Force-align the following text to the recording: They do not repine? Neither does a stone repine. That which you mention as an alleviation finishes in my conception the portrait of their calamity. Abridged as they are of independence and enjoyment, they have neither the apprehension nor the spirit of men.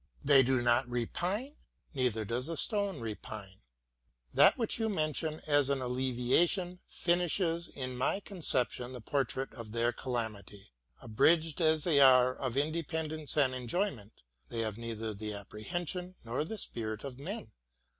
They 0.25 0.41
do 0.41 0.63
not 0.63 0.89
repine? 0.89 1.57
Neither 1.93 2.25
does 2.25 2.49
a 2.49 2.57
stone 2.57 3.01
repine. 3.01 3.59
That 4.33 4.57
which 4.57 4.79
you 4.79 4.89
mention 4.89 5.41
as 5.45 5.69
an 5.69 5.79
alleviation 5.79 6.79
finishes 6.87 7.67
in 7.67 7.95
my 7.95 8.19
conception 8.19 8.93
the 8.93 9.01
portrait 9.01 9.53
of 9.53 9.73
their 9.73 9.91
calamity. 9.93 10.71
Abridged 11.03 11.61
as 11.61 11.83
they 11.83 11.99
are 11.99 12.33
of 12.35 12.57
independence 12.57 13.37
and 13.37 13.53
enjoyment, 13.53 14.23
they 14.49 14.61
have 14.61 14.75
neither 14.79 15.13
the 15.13 15.33
apprehension 15.35 16.15
nor 16.25 16.43
the 16.45 16.57
spirit 16.57 17.03
of 17.03 17.19
men. 17.19 17.51